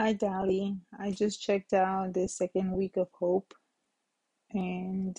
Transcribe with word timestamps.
Hi, 0.00 0.14
Dali. 0.14 0.78
I 0.98 1.10
just 1.10 1.42
checked 1.42 1.74
out 1.74 2.14
the 2.14 2.26
second 2.26 2.72
week 2.72 2.96
of 2.96 3.08
Hope 3.12 3.52
and 4.50 5.14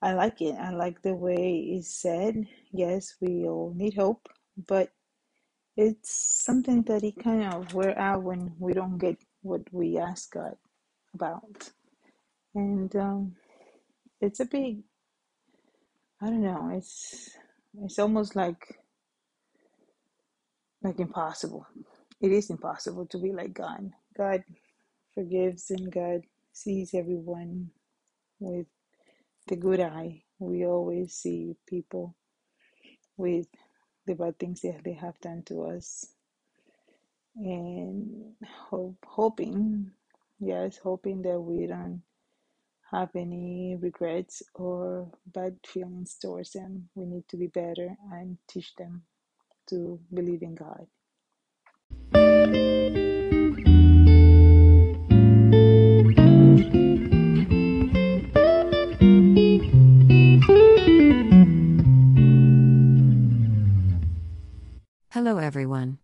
I 0.00 0.12
like 0.14 0.40
it. 0.40 0.54
I 0.54 0.70
like 0.70 1.02
the 1.02 1.12
way 1.16 1.74
it's 1.74 1.92
said. 1.92 2.46
Yes, 2.70 3.16
we 3.20 3.48
all 3.48 3.74
need 3.76 3.94
hope, 3.94 4.28
but 4.68 4.92
it's 5.76 6.12
something 6.44 6.82
that 6.84 7.02
it 7.02 7.18
kind 7.18 7.42
of 7.52 7.74
wear 7.74 7.98
out 7.98 8.22
when 8.22 8.54
we 8.60 8.74
don't 8.74 8.98
get 8.98 9.18
what 9.42 9.62
we 9.72 9.98
ask 9.98 10.34
God 10.34 10.54
about. 11.12 11.72
And 12.54 12.94
um, 12.94 13.34
it's 14.20 14.38
a 14.38 14.46
big, 14.46 14.84
I 16.22 16.26
don't 16.26 16.42
know, 16.42 16.70
it's 16.76 17.30
it's 17.82 17.98
almost 17.98 18.36
like 18.36 18.78
like 20.82 21.00
impossible. 21.00 21.66
It 22.20 22.32
is 22.32 22.50
impossible 22.50 23.06
to 23.08 23.18
be 23.18 23.32
like 23.32 23.54
God. 23.54 23.92
God 24.16 24.44
forgives 25.14 25.70
and 25.70 25.92
God 25.92 26.22
sees 26.52 26.94
everyone 26.94 27.70
with 28.40 28.66
the 29.48 29.56
good 29.56 29.80
eye. 29.80 30.22
We 30.40 30.66
always 30.66 31.14
see 31.14 31.56
people 31.68 32.16
with 33.16 33.46
the 34.06 34.14
bad 34.14 34.38
things 34.38 34.62
that 34.62 34.82
they 34.84 34.94
have 34.94 35.20
done 35.20 35.42
to 35.46 35.64
us 35.64 36.06
and 37.36 38.34
hope, 38.70 38.96
hoping, 39.06 39.92
yes, 40.40 40.78
hoping 40.82 41.22
that 41.22 41.40
we 41.40 41.66
don't 41.66 42.02
have 42.92 43.10
any 43.16 43.76
regrets 43.80 44.42
or 44.54 45.10
bad 45.26 45.58
feelings 45.66 46.16
towards 46.20 46.52
them. 46.52 46.90
We 46.94 47.06
need 47.06 47.28
to 47.30 47.36
be 47.38 47.48
better 47.48 47.96
and 48.12 48.38
teach 48.48 48.74
them 48.76 49.04
to 49.70 50.00
believe 50.14 50.42
in 50.42 50.56
God. 50.56 50.86
Hello, 65.14 65.38
everyone. 65.38 65.98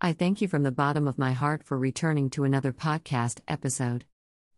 I 0.00 0.12
thank 0.12 0.40
you 0.40 0.46
from 0.46 0.62
the 0.62 0.70
bottom 0.70 1.08
of 1.08 1.18
my 1.18 1.32
heart 1.32 1.64
for 1.64 1.76
returning 1.76 2.30
to 2.30 2.44
another 2.44 2.72
podcast 2.72 3.40
episode. 3.48 4.04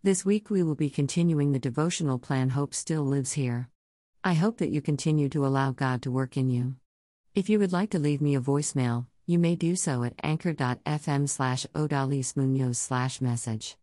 This 0.03 0.27
week 0.27 0.51
we 0.51 0.62
will 0.62 0.75
be 0.75 0.91
continuing 0.91 1.53
the 1.53 1.59
devotional 1.59 2.19
plan 2.19 2.50
Hope 2.50 2.75
Still 2.75 3.03
Lives 3.03 3.33
Here. 3.33 3.70
I 4.23 4.34
hope 4.34 4.59
that 4.59 4.69
you 4.69 4.83
continue 4.83 5.31
to 5.31 5.47
allow 5.47 5.70
God 5.70 6.03
to 6.03 6.11
work 6.11 6.37
in 6.37 6.50
you. 6.50 6.75
If 7.34 7.48
you 7.48 7.59
would 7.61 7.73
like 7.73 7.89
to 7.93 7.98
leave 7.98 8.20
me 8.20 8.34
a 8.34 8.43
voicemail, 8.43 9.06
you 9.25 9.39
may 9.39 9.56
do 9.56 9.75
so 9.75 10.05
at 10.05 10.20
anchor.fm 10.23 11.27
slash 11.27 11.65
odalysmunoz 11.75 12.77
slash 12.77 13.23
message. 13.23 13.78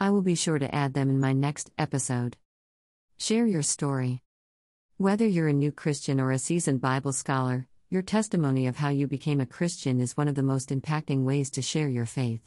I 0.00 0.10
will 0.10 0.22
be 0.22 0.34
sure 0.34 0.58
to 0.58 0.74
add 0.74 0.94
them 0.94 1.10
in 1.10 1.20
my 1.20 1.32
next 1.32 1.70
episode. 1.78 2.36
Share 3.18 3.46
your 3.46 3.62
story. 3.62 4.20
Whether 4.96 5.28
you're 5.28 5.46
a 5.46 5.52
new 5.52 5.70
Christian 5.70 6.18
or 6.18 6.32
a 6.32 6.40
seasoned 6.40 6.80
Bible 6.80 7.12
scholar, 7.12 7.68
your 7.90 8.02
testimony 8.02 8.66
of 8.66 8.76
how 8.76 8.90
you 8.90 9.06
became 9.06 9.40
a 9.40 9.46
Christian 9.46 9.98
is 9.98 10.14
one 10.14 10.28
of 10.28 10.34
the 10.34 10.42
most 10.42 10.68
impacting 10.68 11.24
ways 11.24 11.50
to 11.52 11.62
share 11.62 11.88
your 11.88 12.04
faith. 12.04 12.42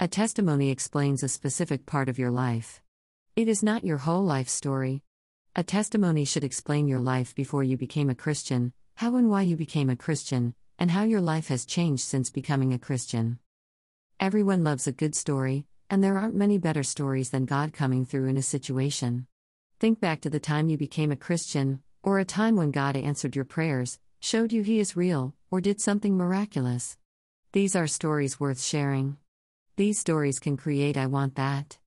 A 0.00 0.08
testimony 0.08 0.70
explains 0.70 1.22
a 1.22 1.28
specific 1.28 1.86
part 1.86 2.08
of 2.08 2.18
your 2.18 2.32
life. 2.32 2.82
It 3.36 3.46
is 3.46 3.62
not 3.62 3.84
your 3.84 3.98
whole 3.98 4.24
life 4.24 4.48
story. 4.48 5.04
A 5.54 5.62
testimony 5.62 6.24
should 6.24 6.42
explain 6.42 6.88
your 6.88 6.98
life 6.98 7.36
before 7.36 7.62
you 7.62 7.76
became 7.76 8.10
a 8.10 8.16
Christian, 8.16 8.72
how 8.96 9.14
and 9.14 9.30
why 9.30 9.42
you 9.42 9.54
became 9.56 9.90
a 9.90 9.94
Christian, 9.96 10.56
and 10.76 10.90
how 10.90 11.04
your 11.04 11.20
life 11.20 11.46
has 11.46 11.64
changed 11.64 12.02
since 12.02 12.28
becoming 12.28 12.72
a 12.72 12.80
Christian. 12.80 13.38
Everyone 14.18 14.64
loves 14.64 14.88
a 14.88 14.92
good 14.92 15.14
story, 15.14 15.66
and 15.88 16.02
there 16.02 16.18
aren't 16.18 16.34
many 16.34 16.58
better 16.58 16.82
stories 16.82 17.30
than 17.30 17.44
God 17.44 17.72
coming 17.72 18.04
through 18.04 18.26
in 18.26 18.36
a 18.36 18.42
situation. 18.42 19.28
Think 19.78 20.00
back 20.00 20.20
to 20.22 20.30
the 20.30 20.40
time 20.40 20.68
you 20.68 20.76
became 20.76 21.12
a 21.12 21.16
Christian, 21.16 21.80
or 22.02 22.18
a 22.18 22.24
time 22.24 22.56
when 22.56 22.72
God 22.72 22.96
answered 22.96 23.36
your 23.36 23.44
prayers, 23.44 24.00
showed 24.20 24.52
you 24.52 24.62
He 24.62 24.80
is 24.80 24.96
real, 24.96 25.34
or 25.50 25.60
did 25.60 25.80
something 25.80 26.16
miraculous. 26.16 26.96
These 27.52 27.74
are 27.74 27.86
stories 27.86 28.38
worth 28.38 28.60
sharing. 28.62 29.16
These 29.76 29.98
stories 29.98 30.38
can 30.38 30.56
create 30.56 30.96
I 30.96 31.06
want 31.06 31.36
that 31.36 31.78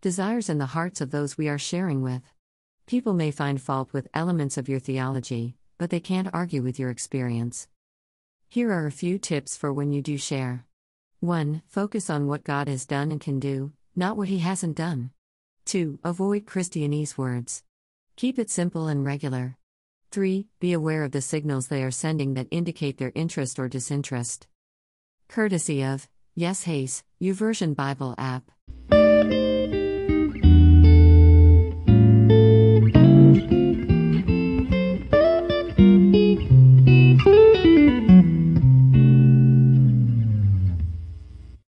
desires 0.00 0.48
in 0.48 0.58
the 0.58 0.66
hearts 0.66 1.00
of 1.00 1.10
those 1.10 1.36
we 1.36 1.48
are 1.48 1.58
sharing 1.58 2.00
with. 2.00 2.22
People 2.86 3.12
may 3.12 3.32
find 3.32 3.60
fault 3.60 3.92
with 3.92 4.06
elements 4.14 4.56
of 4.56 4.68
your 4.68 4.78
theology, 4.78 5.56
but 5.78 5.90
they 5.90 5.98
can't 5.98 6.28
argue 6.32 6.62
with 6.62 6.78
your 6.78 6.90
experience. 6.90 7.66
Here 8.48 8.70
are 8.70 8.86
a 8.86 8.92
few 8.92 9.18
tips 9.18 9.56
for 9.56 9.72
when 9.72 9.92
you 9.92 10.02
do 10.02 10.16
share. 10.16 10.64
1. 11.20 11.62
Focus 11.66 12.08
on 12.08 12.28
what 12.28 12.44
God 12.44 12.68
has 12.68 12.86
done 12.86 13.10
and 13.10 13.20
can 13.20 13.40
do, 13.40 13.72
not 13.96 14.16
what 14.16 14.28
He 14.28 14.38
hasn't 14.38 14.76
done. 14.76 15.10
2. 15.64 15.98
Avoid 16.04 16.44
Christianese 16.44 17.18
words. 17.18 17.64
Keep 18.14 18.38
it 18.38 18.48
simple 18.48 18.86
and 18.86 19.04
regular. 19.04 19.56
3. 20.10 20.46
Be 20.60 20.72
aware 20.72 21.04
of 21.04 21.12
the 21.12 21.20
signals 21.20 21.68
they 21.68 21.82
are 21.82 21.90
sending 21.90 22.34
that 22.34 22.48
indicate 22.50 22.98
their 22.98 23.12
interest 23.14 23.58
or 23.58 23.68
disinterest. 23.68 24.46
Courtesy 25.28 25.82
of 25.82 26.08
Yes 26.34 26.64
Hayes, 26.64 27.02
YouVersion 27.20 27.74
Bible 27.74 28.14
app. 28.18 28.50